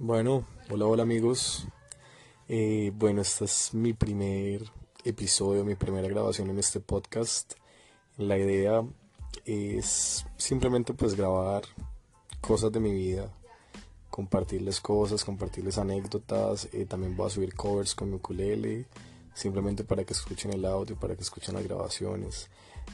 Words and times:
Bueno, 0.00 0.46
hola, 0.70 0.86
hola 0.86 1.02
amigos. 1.02 1.66
Eh, 2.46 2.92
bueno, 2.94 3.20
este 3.20 3.46
es 3.46 3.74
mi 3.74 3.94
primer 3.94 4.62
episodio, 5.02 5.64
mi 5.64 5.74
primera 5.74 6.06
grabación 6.06 6.50
en 6.50 6.58
este 6.60 6.78
podcast. 6.78 7.54
La 8.16 8.38
idea 8.38 8.86
es 9.44 10.24
simplemente 10.36 10.94
pues 10.94 11.16
grabar 11.16 11.64
cosas 12.40 12.70
de 12.70 12.78
mi 12.78 12.92
vida, 12.92 13.34
compartirles 14.08 14.80
cosas, 14.80 15.24
compartirles 15.24 15.78
anécdotas. 15.78 16.68
Eh, 16.72 16.86
también 16.86 17.16
voy 17.16 17.26
a 17.26 17.30
subir 17.30 17.54
covers 17.54 17.96
con 17.96 18.10
mi 18.10 18.16
ukulele, 18.18 18.86
simplemente 19.34 19.82
para 19.82 20.04
que 20.04 20.12
escuchen 20.12 20.52
el 20.52 20.64
audio, 20.64 20.96
para 20.96 21.16
que 21.16 21.22
escuchen 21.22 21.56
las 21.56 21.64
grabaciones 21.64 22.48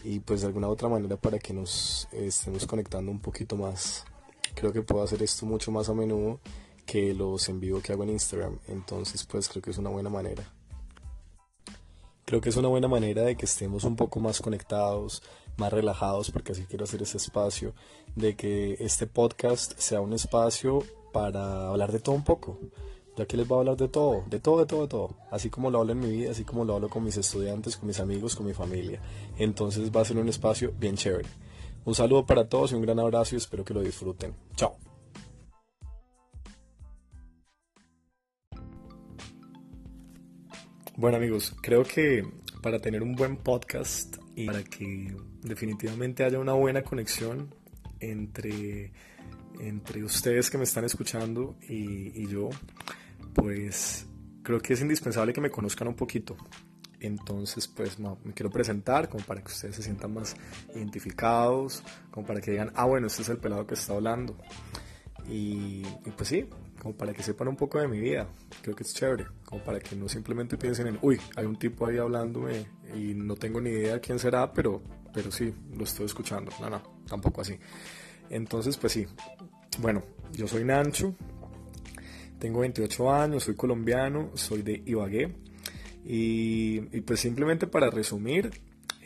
y 0.04 0.20
pues 0.20 0.40
de 0.40 0.46
alguna 0.46 0.68
otra 0.68 0.88
manera 0.88 1.18
para 1.18 1.38
que 1.38 1.52
nos 1.52 2.08
estemos 2.12 2.66
conectando 2.66 3.10
un 3.10 3.20
poquito 3.20 3.56
más. 3.56 4.06
Creo 4.54 4.72
que 4.72 4.80
puedo 4.80 5.04
hacer 5.04 5.22
esto 5.22 5.44
mucho 5.44 5.70
más 5.70 5.90
a 5.90 5.94
menudo 5.94 6.40
que 6.86 7.14
los 7.14 7.48
en 7.48 7.60
vivo 7.60 7.80
que 7.80 7.92
hago 7.92 8.02
en 8.04 8.10
Instagram. 8.10 8.58
Entonces, 8.68 9.24
pues 9.24 9.48
creo 9.48 9.62
que 9.62 9.70
es 9.70 9.78
una 9.78 9.90
buena 9.90 10.10
manera. 10.10 10.44
Creo 12.24 12.40
que 12.40 12.48
es 12.48 12.56
una 12.56 12.68
buena 12.68 12.88
manera 12.88 13.22
de 13.22 13.36
que 13.36 13.44
estemos 13.44 13.84
un 13.84 13.96
poco 13.96 14.18
más 14.18 14.40
conectados, 14.40 15.22
más 15.56 15.72
relajados, 15.72 16.30
porque 16.30 16.52
así 16.52 16.64
quiero 16.64 16.84
hacer 16.84 17.02
ese 17.02 17.18
espacio, 17.18 17.74
de 18.16 18.34
que 18.34 18.76
este 18.80 19.06
podcast 19.06 19.78
sea 19.78 20.00
un 20.00 20.14
espacio 20.14 20.82
para 21.12 21.68
hablar 21.68 21.92
de 21.92 22.00
todo 22.00 22.14
un 22.14 22.24
poco. 22.24 22.58
Ya 23.16 23.26
que 23.26 23.36
les 23.36 23.46
voy 23.46 23.56
a 23.56 23.60
hablar 23.60 23.76
de 23.76 23.88
todo, 23.88 24.24
de 24.26 24.40
todo, 24.40 24.58
de 24.58 24.66
todo, 24.66 24.82
de 24.82 24.88
todo. 24.88 25.16
Así 25.30 25.48
como 25.48 25.70
lo 25.70 25.78
hablo 25.78 25.92
en 25.92 26.00
mi 26.00 26.10
vida, 26.10 26.32
así 26.32 26.44
como 26.44 26.64
lo 26.64 26.74
hablo 26.74 26.88
con 26.88 27.04
mis 27.04 27.16
estudiantes, 27.16 27.76
con 27.76 27.86
mis 27.86 28.00
amigos, 28.00 28.34
con 28.34 28.46
mi 28.46 28.54
familia. 28.54 29.00
Entonces 29.38 29.94
va 29.94 30.00
a 30.00 30.04
ser 30.04 30.16
un 30.16 30.28
espacio 30.28 30.72
bien 30.78 30.96
chévere. 30.96 31.28
Un 31.84 31.94
saludo 31.94 32.26
para 32.26 32.48
todos 32.48 32.72
y 32.72 32.74
un 32.74 32.82
gran 32.82 32.98
abrazo 32.98 33.34
y 33.34 33.38
espero 33.38 33.64
que 33.64 33.74
lo 33.74 33.82
disfruten. 33.82 34.34
Chao. 34.56 34.93
Bueno 40.96 41.16
amigos, 41.16 41.52
creo 41.60 41.82
que 41.82 42.24
para 42.62 42.78
tener 42.78 43.02
un 43.02 43.16
buen 43.16 43.36
podcast 43.36 44.16
y 44.36 44.46
para 44.46 44.62
que 44.62 45.12
definitivamente 45.42 46.22
haya 46.22 46.38
una 46.38 46.52
buena 46.52 46.84
conexión 46.84 47.52
entre, 47.98 48.92
entre 49.58 50.04
ustedes 50.04 50.50
que 50.50 50.56
me 50.56 50.62
están 50.62 50.84
escuchando 50.84 51.56
y, 51.68 52.28
yo, 52.28 52.48
pues 53.34 54.06
creo 54.44 54.60
que 54.60 54.74
es 54.74 54.82
indispensable 54.82 55.32
que 55.32 55.40
me 55.40 55.50
conozcan 55.50 55.88
un 55.88 55.96
poquito. 55.96 56.36
Entonces, 57.00 57.66
pues 57.66 57.98
me 57.98 58.32
quiero 58.32 58.50
presentar 58.50 59.08
como 59.08 59.24
para 59.24 59.42
que 59.42 59.48
ustedes 59.48 59.74
se 59.74 59.82
sientan 59.82 60.14
más 60.14 60.36
identificados, 60.76 61.82
como 62.12 62.24
para 62.24 62.40
que 62.40 62.52
digan, 62.52 62.70
ah, 62.76 62.84
bueno, 62.84 63.08
este 63.08 63.22
es 63.22 63.28
el 63.30 63.38
pelado 63.38 63.66
que 63.66 63.74
está 63.74 63.94
hablando. 63.94 64.38
Y, 65.28 65.82
y 66.04 66.10
pues 66.16 66.28
sí, 66.28 66.46
como 66.84 66.94
para 66.94 67.14
que 67.14 67.22
sepan 67.22 67.48
un 67.48 67.56
poco 67.56 67.80
de 67.80 67.88
mi 67.88 67.98
vida. 67.98 68.28
Creo 68.60 68.76
que 68.76 68.82
es 68.82 68.92
chévere, 68.92 69.24
como 69.46 69.64
para 69.64 69.80
que 69.80 69.96
no 69.96 70.06
simplemente 70.06 70.58
piensen 70.58 70.86
en, 70.88 70.98
uy, 71.00 71.18
hay 71.34 71.46
un 71.46 71.56
tipo 71.56 71.86
ahí 71.86 71.96
hablándome 71.96 72.66
y 72.94 73.14
no 73.14 73.36
tengo 73.36 73.58
ni 73.58 73.70
idea 73.70 73.98
quién 74.00 74.18
será, 74.18 74.52
pero, 74.52 74.82
pero 75.10 75.32
sí, 75.32 75.50
lo 75.74 75.84
estoy 75.84 76.04
escuchando. 76.04 76.52
No, 76.60 76.68
no, 76.68 76.82
tampoco 77.08 77.40
así. 77.40 77.58
Entonces, 78.28 78.76
pues 78.76 78.92
sí. 78.92 79.06
Bueno, 79.78 80.02
yo 80.32 80.46
soy 80.46 80.62
Nancho, 80.62 81.14
tengo 82.38 82.60
28 82.60 83.14
años, 83.14 83.44
soy 83.44 83.54
colombiano, 83.54 84.32
soy 84.34 84.60
de 84.60 84.82
Ibagué. 84.84 85.34
Y, 86.04 86.80
pues 87.00 87.18
simplemente 87.20 87.66
para 87.66 87.88
resumir, 87.88 88.50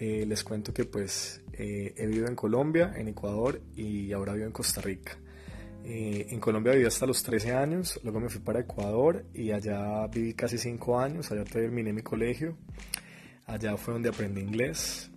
eh, 0.00 0.24
les 0.26 0.42
cuento 0.42 0.74
que 0.74 0.84
pues 0.84 1.42
eh, 1.52 1.94
he 1.96 2.06
vivido 2.08 2.26
en 2.26 2.34
Colombia, 2.34 2.92
en 2.96 3.06
Ecuador 3.06 3.60
y 3.76 4.10
ahora 4.10 4.32
vivo 4.32 4.46
en 4.46 4.52
Costa 4.52 4.80
Rica. 4.80 5.16
Eh, 5.84 6.26
en 6.30 6.40
Colombia 6.40 6.72
viví 6.72 6.86
hasta 6.86 7.06
los 7.06 7.22
13 7.22 7.54
años, 7.54 7.98
luego 8.02 8.20
me 8.20 8.28
fui 8.28 8.40
para 8.40 8.60
Ecuador 8.60 9.24
y 9.32 9.52
allá 9.52 10.06
viví 10.08 10.34
casi 10.34 10.58
5 10.58 10.98
años, 10.98 11.30
allá 11.30 11.44
terminé 11.44 11.92
mi 11.92 12.02
colegio, 12.02 12.56
allá 13.46 13.76
fue 13.76 13.94
donde 13.94 14.10
aprendí 14.10 14.40
inglés. 14.40 15.10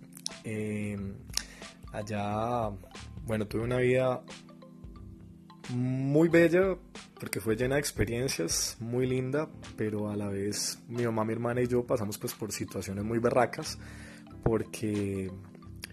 Eh, 0.44 0.96
allá, 1.92 2.70
bueno, 3.26 3.46
tuve 3.46 3.62
una 3.62 3.78
vida 3.78 4.22
muy 5.70 6.28
bella 6.28 6.76
porque 7.20 7.40
fue 7.40 7.54
llena 7.54 7.76
de 7.76 7.80
experiencias, 7.80 8.76
muy 8.80 9.06
linda, 9.06 9.48
pero 9.76 10.10
a 10.10 10.16
la 10.16 10.28
vez 10.28 10.78
mi 10.88 11.04
mamá, 11.04 11.24
mi 11.24 11.32
hermana 11.32 11.62
y 11.62 11.66
yo 11.66 11.86
pasamos 11.86 12.18
pues 12.18 12.34
por 12.34 12.50
situaciones 12.50 13.04
muy 13.04 13.18
berracas 13.18 13.78
porque 14.42 15.30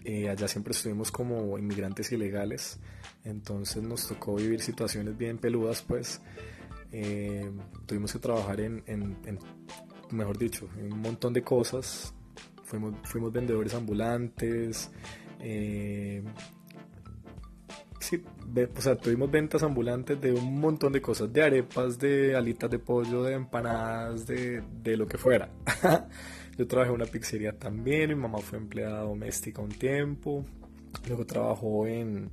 eh, 0.04 0.28
allá 0.28 0.48
siempre 0.48 0.72
estuvimos 0.72 1.10
como 1.10 1.58
inmigrantes 1.58 2.12
ilegales, 2.12 2.78
entonces 3.24 3.82
nos 3.82 4.08
tocó 4.08 4.36
vivir 4.36 4.60
situaciones 4.60 5.16
bien 5.16 5.38
peludas, 5.38 5.82
pues 5.82 6.20
eh, 6.92 7.50
tuvimos 7.86 8.12
que 8.12 8.18
trabajar 8.18 8.60
en, 8.60 8.82
mejor 10.10 10.38
dicho, 10.38 10.68
en 10.78 10.92
un 10.92 11.00
montón 11.00 11.32
de 11.32 11.42
cosas. 11.42 12.14
Fuimos, 12.64 13.32
vendedores 13.32 13.74
ambulantes. 13.74 14.90
Eh, 15.40 16.22
sí, 18.10 18.24
o 18.76 18.80
sea, 18.80 18.96
tuvimos 18.96 19.30
ventas 19.30 19.62
ambulantes 19.62 20.20
de 20.20 20.32
un 20.32 20.60
montón 20.60 20.92
de 20.92 21.00
cosas, 21.00 21.32
de 21.32 21.42
arepas, 21.42 21.98
de 21.98 22.34
alitas 22.34 22.68
de 22.68 22.78
pollo, 22.78 23.22
de 23.22 23.34
empanadas, 23.34 24.26
de, 24.26 24.62
de 24.82 24.96
lo 24.96 25.06
que 25.06 25.16
fuera. 25.16 25.48
Yo 26.58 26.66
trabajé 26.66 26.90
en 26.90 26.96
una 26.96 27.06
pizzería 27.06 27.56
también, 27.58 28.08
mi 28.10 28.16
mamá 28.16 28.38
fue 28.38 28.58
empleada 28.58 29.02
doméstica 29.02 29.62
un 29.62 29.70
tiempo, 29.70 30.44
luego 31.06 31.24
trabajó 31.24 31.86
en, 31.86 32.30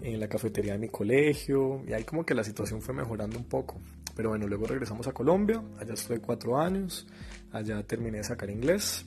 en 0.00 0.20
la 0.20 0.28
cafetería 0.28 0.72
de 0.72 0.78
mi 0.78 0.88
colegio 0.88 1.84
y 1.86 1.92
ahí 1.92 2.04
como 2.04 2.24
que 2.24 2.34
la 2.34 2.42
situación 2.42 2.80
fue 2.80 2.94
mejorando 2.94 3.36
un 3.36 3.44
poco. 3.44 3.78
Pero 4.16 4.30
bueno, 4.30 4.46
luego 4.46 4.66
regresamos 4.66 5.06
a 5.06 5.12
Colombia, 5.12 5.62
allá 5.78 5.94
estuve 5.94 6.20
cuatro 6.20 6.58
años, 6.58 7.06
allá 7.52 7.82
terminé 7.82 8.18
de 8.18 8.24
sacar 8.24 8.48
inglés 8.48 9.06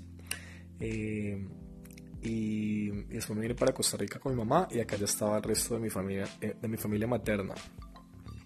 eh, 0.79 1.47
y, 2.21 2.89
después 2.89 3.35
me 3.35 3.41
vine 3.41 3.55
para 3.55 3.73
Costa 3.73 3.97
Rica 3.97 4.19
con 4.19 4.33
mi 4.33 4.37
mamá 4.37 4.67
y 4.71 4.79
acá 4.79 4.95
ya 4.95 5.05
estaba 5.05 5.37
el 5.37 5.43
resto 5.43 5.75
de 5.75 5.79
mi 5.79 5.89
familia, 5.89 6.27
eh, 6.41 6.55
de 6.59 6.67
mi 6.67 6.77
familia 6.77 7.07
materna. 7.07 7.53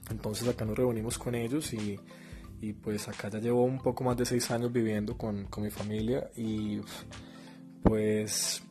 Entonces 0.10 0.48
acá 0.48 0.66
nos 0.66 0.78
reunimos 0.78 1.18
con 1.18 1.36
ellos 1.36 1.74
y 1.74 2.00
y 2.62 2.74
pues 2.74 3.08
acá 3.08 3.28
ya 3.30 3.40
llevo 3.40 3.64
un 3.64 3.80
poco 3.80 4.04
más 4.04 4.16
de 4.16 4.26
seis 4.26 4.52
años 4.52 4.72
viviendo 4.72 5.18
con, 5.18 5.46
con 5.46 5.64
mi 5.64 5.72
familia 5.72 6.30
y 6.36 6.80
pues 7.82 8.62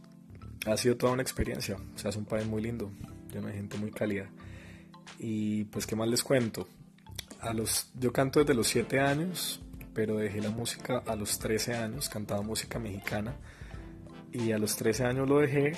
ha 0.66 0.76
sido 0.76 0.96
toda 0.96 1.12
una 1.12 1.22
experiencia, 1.22 1.76
o 1.76 1.98
sea, 1.98 2.10
es 2.10 2.16
un 2.16 2.24
país 2.24 2.46
muy 2.46 2.62
lindo, 2.62 2.90
lleno 3.32 3.48
de 3.48 3.54
gente 3.54 3.76
muy 3.78 3.90
cálida. 3.90 4.30
Y 5.18 5.64
pues, 5.64 5.86
¿qué 5.86 5.96
más 5.96 6.08
les 6.08 6.22
cuento? 6.22 6.68
A 7.40 7.52
los, 7.52 7.90
yo 7.94 8.12
canto 8.12 8.40
desde 8.40 8.54
los 8.54 8.68
siete 8.68 9.00
años, 9.00 9.60
pero 9.92 10.16
dejé 10.16 10.40
la 10.40 10.50
música 10.50 11.02
a 11.06 11.16
los 11.16 11.38
13 11.38 11.74
años, 11.74 12.08
cantaba 12.08 12.42
música 12.42 12.78
mexicana, 12.78 13.36
y 14.32 14.52
a 14.52 14.58
los 14.58 14.76
13 14.76 15.04
años 15.04 15.28
lo 15.28 15.38
dejé 15.38 15.72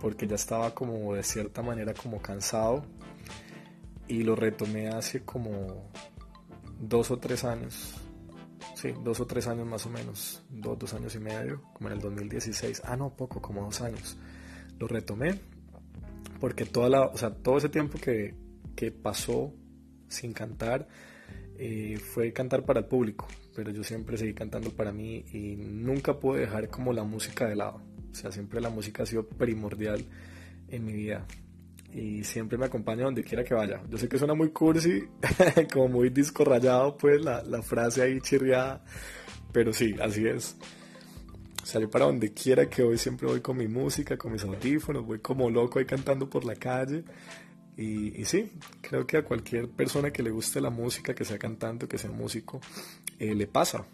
porque 0.00 0.26
ya 0.26 0.34
estaba 0.34 0.74
como 0.74 1.14
de 1.14 1.22
cierta 1.22 1.62
manera 1.62 1.94
como 1.94 2.20
cansado, 2.20 2.84
y 4.08 4.22
lo 4.22 4.36
retomé 4.36 4.88
hace 4.88 5.24
como 5.24 5.90
dos 6.80 7.10
o 7.10 7.18
tres 7.18 7.44
años. 7.44 7.94
Sí, 8.74 8.92
dos 9.02 9.20
o 9.20 9.26
tres 9.26 9.46
años 9.46 9.66
más 9.66 9.86
o 9.86 9.90
menos. 9.90 10.44
Dos, 10.50 10.78
dos 10.78 10.94
años 10.94 11.14
y 11.14 11.18
medio, 11.18 11.62
como 11.72 11.88
en 11.88 11.94
el 11.94 12.00
2016. 12.00 12.82
Ah, 12.84 12.96
no, 12.96 13.10
poco, 13.10 13.40
como 13.40 13.62
dos 13.64 13.80
años. 13.80 14.16
Lo 14.78 14.86
retomé 14.86 15.40
porque 16.40 16.66
toda 16.66 16.88
la, 16.88 17.06
o 17.06 17.16
sea, 17.16 17.34
todo 17.34 17.56
ese 17.56 17.68
tiempo 17.68 17.98
que, 17.98 18.34
que 18.74 18.90
pasó 18.92 19.52
sin 20.08 20.32
cantar 20.32 20.86
eh, 21.58 21.98
fue 21.98 22.32
cantar 22.32 22.64
para 22.64 22.80
el 22.80 22.86
público, 22.86 23.26
pero 23.54 23.70
yo 23.70 23.82
siempre 23.82 24.16
seguí 24.16 24.34
cantando 24.34 24.70
para 24.70 24.92
mí 24.92 25.24
y 25.32 25.56
nunca 25.56 26.18
pude 26.18 26.40
dejar 26.40 26.68
como 26.68 26.92
la 26.92 27.04
música 27.04 27.46
de 27.46 27.56
lado. 27.56 27.82
O 28.10 28.14
sea, 28.14 28.32
siempre 28.32 28.60
la 28.60 28.70
música 28.70 29.02
ha 29.02 29.06
sido 29.06 29.26
primordial 29.26 30.04
en 30.68 30.84
mi 30.84 30.92
vida 30.92 31.26
y 31.92 32.24
siempre 32.24 32.58
me 32.58 32.66
acompaña 32.66 33.04
donde 33.04 33.24
quiera 33.24 33.42
que 33.42 33.54
vaya. 33.54 33.80
Yo 33.88 33.96
sé 33.98 34.08
que 34.08 34.18
suena 34.18 34.34
muy 34.34 34.50
cursi, 34.50 35.04
como 35.72 35.88
muy 35.88 36.10
disco 36.10 36.44
rayado, 36.44 36.96
pues 36.96 37.24
la, 37.24 37.42
la 37.42 37.62
frase 37.62 38.02
ahí 38.02 38.20
chirriada, 38.20 38.84
pero 39.52 39.72
sí, 39.72 39.94
así 40.00 40.26
es. 40.26 40.56
Salí 41.62 41.86
para 41.86 42.04
donde 42.04 42.32
quiera 42.32 42.68
que 42.68 42.82
voy, 42.82 42.98
siempre 42.98 43.26
voy 43.26 43.40
con 43.40 43.56
mi 43.56 43.66
música, 43.66 44.16
con 44.16 44.32
mis 44.32 44.44
audífonos, 44.44 45.04
voy 45.04 45.18
como 45.18 45.50
loco 45.50 45.78
ahí 45.78 45.84
cantando 45.84 46.28
por 46.28 46.44
la 46.44 46.54
calle. 46.54 47.02
Y, 47.76 48.24
sí, 48.24 48.52
creo 48.80 49.06
que 49.06 49.18
a 49.18 49.24
cualquier 49.24 49.68
persona 49.68 50.10
que 50.10 50.22
le 50.22 50.30
guste 50.30 50.62
la 50.62 50.70
música, 50.70 51.14
que 51.14 51.26
sea 51.26 51.38
cantante, 51.38 51.86
que 51.86 51.98
sea 51.98 52.10
músico, 52.10 52.60
eh, 53.18 53.34
le 53.34 53.46
pasa 53.46 53.84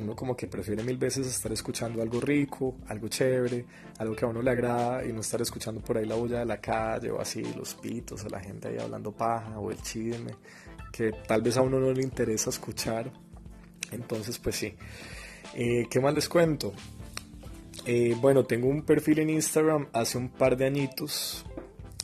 uno 0.00 0.14
como 0.14 0.36
que 0.36 0.46
prefiere 0.46 0.82
mil 0.82 0.96
veces 0.96 1.26
estar 1.26 1.52
escuchando 1.52 2.02
algo 2.02 2.20
rico, 2.20 2.76
algo 2.88 3.08
chévere, 3.08 3.64
algo 3.98 4.14
que 4.14 4.24
a 4.24 4.28
uno 4.28 4.42
le 4.42 4.50
agrada 4.50 5.04
y 5.04 5.12
no 5.12 5.20
estar 5.20 5.40
escuchando 5.40 5.80
por 5.80 5.98
ahí 5.98 6.06
la 6.06 6.14
bulla 6.14 6.40
de 6.40 6.46
la 6.46 6.60
calle 6.60 7.10
o 7.10 7.20
así, 7.20 7.42
los 7.56 7.74
pitos 7.74 8.24
o 8.24 8.28
la 8.28 8.40
gente 8.40 8.68
ahí 8.68 8.78
hablando 8.78 9.12
paja 9.12 9.58
o 9.58 9.70
el 9.70 9.80
chisme, 9.82 10.32
que 10.92 11.12
tal 11.26 11.42
vez 11.42 11.56
a 11.56 11.62
uno 11.62 11.80
no 11.80 11.92
le 11.92 12.02
interesa 12.02 12.50
escuchar. 12.50 13.10
Entonces, 13.90 14.38
pues 14.38 14.56
sí. 14.56 14.74
Eh, 15.54 15.86
¿Qué 15.88 16.00
más 16.00 16.14
les 16.14 16.28
cuento? 16.28 16.72
Eh, 17.84 18.16
bueno, 18.20 18.44
tengo 18.44 18.68
un 18.68 18.82
perfil 18.82 19.20
en 19.20 19.30
Instagram 19.30 19.88
hace 19.92 20.18
un 20.18 20.28
par 20.28 20.56
de 20.56 20.66
añitos. 20.66 21.44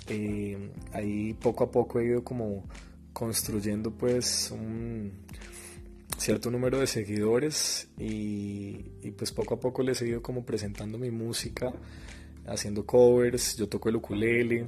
Eh, 0.09 0.73
ahí 0.93 1.35
poco 1.35 1.65
a 1.65 1.71
poco 1.71 2.01
he 2.01 2.07
ido 2.07 2.25
como 2.25 2.65
construyendo 3.13 3.93
pues 3.93 4.51
un 4.51 5.13
cierto 6.19 6.51
número 6.51 6.79
de 6.79 6.87
seguidores 6.87 7.89
y, 7.99 8.85
pues 9.17 9.33
poco 9.33 9.55
a 9.55 9.61
poco 9.61 9.83
le 9.83 9.93
he 9.93 9.95
seguido 9.95 10.23
como 10.23 10.45
presentando 10.45 10.99
mi 10.99 11.11
música, 11.11 11.73
haciendo 12.47 12.87
covers, 12.87 13.57
yo 13.57 13.69
toco 13.69 13.89
el 13.89 13.97
ukulele, 13.97 14.67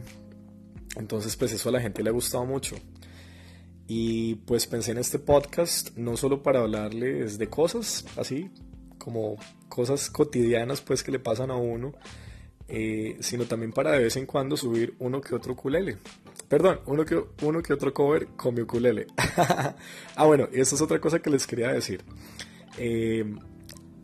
entonces 0.97 1.37
pues 1.37 1.53
eso 1.53 1.69
a 1.69 1.73
la 1.73 1.81
gente 1.81 2.03
le 2.03 2.11
ha 2.11 2.13
gustado 2.13 2.45
mucho. 2.45 2.77
Y 3.87 4.37
pues 4.47 4.67
pensé 4.67 4.93
en 4.93 4.99
este 4.99 5.19
podcast 5.19 5.97
no 5.97 6.17
solo 6.17 6.43
para 6.43 6.61
hablarles 6.61 7.39
de 7.39 7.49
cosas 7.49 8.05
así, 8.17 8.51
como 8.99 9.37
cosas 9.69 10.11
cotidianas 10.11 10.81
pues 10.81 11.03
que 11.03 11.13
le 11.13 11.19
pasan 11.19 11.51
a 11.51 11.57
uno, 11.57 11.93
eh, 12.67 13.19
sino 13.21 13.45
también 13.45 13.73
para 13.73 13.93
de 13.93 14.05
vez 14.05 14.17
en 14.17 14.27
cuando 14.27 14.57
subir 14.57 14.95
uno 14.99 15.21
que 15.21 15.35
otro 15.35 15.53
ukulele. 15.53 15.99
Perdón, 16.49 16.81
uno 16.87 17.05
que, 17.05 17.23
uno 17.43 17.63
que 17.63 17.73
otro 17.73 17.93
cover 17.93 18.29
con 18.37 18.55
mi 18.55 18.63
ukulele. 18.63 19.07
ah, 20.17 20.25
bueno, 20.25 20.49
eso 20.53 20.75
es 20.75 20.81
otra 20.81 21.01
cosa 21.01 21.19
que 21.19 21.31
les 21.31 21.47
quería 21.47 21.69
decir. 21.69 22.03
Eh, 22.79 23.25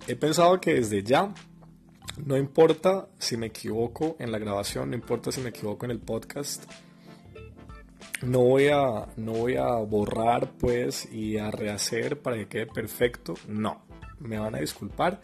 he 0.07 0.17
pensado 0.17 0.61
que 0.61 0.75
desde 0.75 1.03
ya, 1.03 1.33
no 2.25 2.37
importa 2.37 3.09
si 3.19 3.37
me 3.37 3.47
equivoco 3.47 4.17
en 4.19 4.31
la 4.31 4.39
grabación, 4.39 4.91
no 4.91 4.97
importa 4.97 5.33
si 5.33 5.41
me 5.41 5.51
equivoco 5.51 5.87
en 5.87 5.93
el 5.93 6.01
podcast, 6.01 6.65
no 8.23 8.41
voy 8.41 8.69
a, 8.69 9.07
no 9.17 9.33
voy 9.33 9.57
a 9.57 9.75
borrar 9.77 10.53
pues 10.59 11.11
y 11.11 11.39
a 11.39 11.51
rehacer 11.51 12.21
para 12.21 12.37
que 12.37 12.47
quede 12.47 12.67
perfecto. 12.67 13.35
No, 13.49 13.83
me 14.19 14.39
van 14.39 14.55
a 14.55 14.59
disculpar 14.59 15.23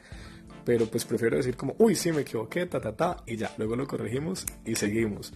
pero 0.66 0.86
pues 0.86 1.04
prefiero 1.04 1.36
decir 1.36 1.56
como, 1.56 1.76
uy, 1.78 1.94
sí, 1.94 2.10
me 2.10 2.22
equivoqué, 2.22 2.66
ta, 2.66 2.80
ta, 2.80 2.96
ta, 2.96 3.22
y 3.24 3.36
ya, 3.36 3.54
luego 3.56 3.76
lo 3.76 3.86
corregimos 3.86 4.44
y 4.64 4.74
seguimos. 4.74 5.32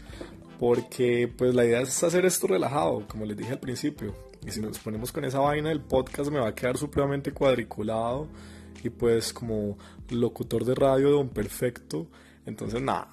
Porque 0.58 1.32
pues 1.38 1.54
la 1.54 1.64
idea 1.64 1.82
es 1.82 2.02
hacer 2.02 2.26
esto 2.26 2.48
relajado, 2.48 3.06
como 3.06 3.24
les 3.24 3.36
dije 3.36 3.52
al 3.52 3.60
principio. 3.60 4.12
Y 4.44 4.50
si 4.50 4.60
nos 4.60 4.80
ponemos 4.80 5.12
con 5.12 5.24
esa 5.24 5.38
vaina 5.38 5.68
del 5.68 5.82
podcast 5.82 6.32
me 6.32 6.40
va 6.40 6.48
a 6.48 6.54
quedar 6.54 6.76
supremamente 6.76 7.30
cuadriculado 7.30 8.26
y 8.82 8.90
pues 8.90 9.32
como 9.32 9.78
locutor 10.08 10.64
de 10.64 10.74
radio 10.74 11.10
de 11.10 11.14
un 11.14 11.28
perfecto. 11.28 12.08
Entonces 12.44 12.82
nada, 12.82 13.12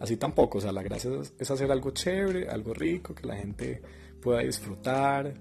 así 0.00 0.16
tampoco. 0.16 0.58
O 0.58 0.60
sea, 0.60 0.72
la 0.72 0.82
gracia 0.82 1.12
es 1.38 1.48
hacer 1.48 1.70
algo 1.70 1.92
chévere, 1.92 2.48
algo 2.48 2.74
rico, 2.74 3.14
que 3.14 3.24
la 3.24 3.36
gente 3.36 3.80
pueda 4.20 4.40
disfrutar 4.40 5.32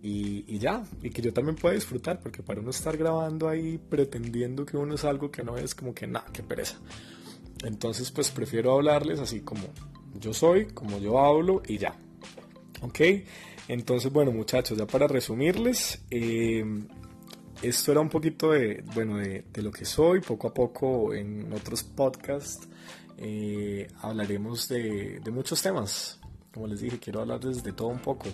y, 0.00 0.58
ya, 0.58 0.84
y 1.02 1.10
que 1.10 1.22
yo 1.22 1.32
también 1.32 1.56
pueda 1.56 1.74
disfrutar, 1.74 2.20
porque 2.20 2.42
para 2.42 2.60
uno 2.60 2.70
estar 2.70 2.96
grabando 2.96 3.48
ahí 3.48 3.78
pretendiendo 3.78 4.64
que 4.64 4.76
uno 4.76 4.94
es 4.94 5.04
algo 5.04 5.30
que 5.30 5.42
no 5.42 5.56
es 5.56 5.74
como 5.74 5.92
que 5.92 6.06
nada, 6.06 6.26
que 6.32 6.42
pereza. 6.42 6.78
Entonces 7.64 8.10
pues 8.12 8.30
prefiero 8.30 8.72
hablarles 8.72 9.18
así 9.18 9.40
como 9.40 9.62
yo 10.14 10.32
soy, 10.32 10.66
como 10.66 10.98
yo 10.98 11.18
hablo 11.18 11.62
y 11.66 11.78
ya. 11.78 11.96
¿Ok? 12.82 13.00
Entonces 13.66 14.12
bueno 14.12 14.30
muchachos, 14.30 14.78
ya 14.78 14.86
para 14.86 15.08
resumirles, 15.08 16.00
eh, 16.10 16.64
esto 17.60 17.90
era 17.90 18.00
un 18.00 18.08
poquito 18.08 18.52
de, 18.52 18.84
bueno, 18.94 19.16
de, 19.16 19.44
lo 19.56 19.72
que 19.72 19.84
soy, 19.84 20.20
poco 20.20 20.46
a 20.46 20.54
poco 20.54 21.12
en 21.12 21.52
otros 21.52 21.82
podcasts 21.82 22.68
eh, 23.16 23.88
hablaremos 24.00 24.68
de 24.68 25.20
muchos 25.32 25.60
temas. 25.60 26.20
Como 26.54 26.68
les 26.68 26.80
dije, 26.80 27.00
quiero 27.00 27.20
hablarles 27.20 27.64
de 27.64 27.72
todo 27.72 27.88
un 27.88 27.98
poco 27.98 28.28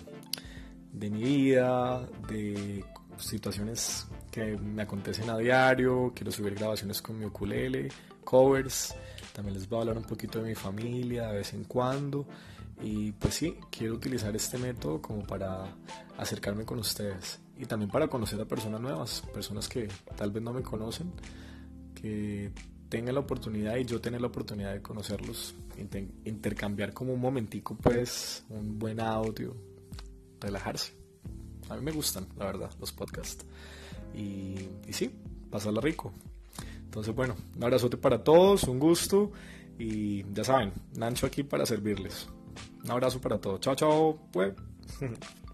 de 0.97 1.09
mi 1.09 1.23
vida, 1.23 2.07
de 2.27 2.83
situaciones 3.17 4.07
que 4.31 4.57
me 4.57 4.83
acontecen 4.83 5.29
a 5.29 5.37
diario, 5.37 6.11
quiero 6.15 6.31
subir 6.31 6.55
grabaciones 6.55 7.01
con 7.01 7.17
mi 7.19 7.25
ukulele, 7.25 7.89
covers, 8.23 8.95
también 9.33 9.55
les 9.55 9.67
voy 9.67 9.77
a 9.77 9.81
hablar 9.81 9.97
un 9.97 10.03
poquito 10.03 10.41
de 10.41 10.49
mi 10.49 10.55
familia 10.55 11.27
de 11.27 11.37
vez 11.37 11.53
en 11.53 11.65
cuando 11.65 12.25
y 12.81 13.11
pues 13.13 13.35
sí, 13.35 13.57
quiero 13.69 13.93
utilizar 13.93 14.35
este 14.35 14.57
método 14.57 15.01
como 15.01 15.23
para 15.23 15.65
acercarme 16.17 16.65
con 16.65 16.79
ustedes 16.79 17.39
y 17.57 17.65
también 17.65 17.89
para 17.89 18.07
conocer 18.07 18.39
a 18.41 18.45
personas 18.45 18.81
nuevas, 18.81 19.23
personas 19.33 19.69
que 19.69 19.87
tal 20.15 20.31
vez 20.31 20.43
no 20.43 20.53
me 20.53 20.61
conocen, 20.61 21.11
que 21.93 22.51
tengan 22.89 23.15
la 23.15 23.21
oportunidad 23.21 23.77
y 23.77 23.85
yo 23.85 24.01
tener 24.01 24.21
la 24.21 24.27
oportunidad 24.27 24.73
de 24.73 24.81
conocerlos, 24.81 25.55
intercambiar 26.25 26.93
como 26.93 27.13
un 27.13 27.21
momentico 27.21 27.75
pues 27.75 28.43
un 28.49 28.77
buen 28.77 28.99
audio, 28.99 29.55
relajarse. 30.39 30.93
A 31.69 31.75
mí 31.75 31.81
me 31.81 31.91
gustan, 31.91 32.27
la 32.37 32.45
verdad, 32.45 32.71
los 32.79 32.91
podcasts. 32.91 33.45
Y, 34.13 34.69
y 34.87 34.93
sí, 34.93 35.11
pasarla 35.49 35.81
rico. 35.81 36.13
Entonces, 36.83 37.13
bueno, 37.13 37.35
un 37.55 37.63
abrazote 37.63 37.97
para 37.97 38.23
todos, 38.23 38.63
un 38.63 38.79
gusto. 38.79 39.31
Y 39.77 40.23
ya 40.33 40.43
saben, 40.43 40.71
Nancho 40.95 41.25
aquí 41.25 41.43
para 41.43 41.65
servirles. 41.65 42.27
Un 42.83 42.91
abrazo 42.91 43.19
para 43.19 43.39
todos. 43.39 43.59
Chao, 43.59 43.75
chao. 43.75 44.19
Pues. 44.31 44.53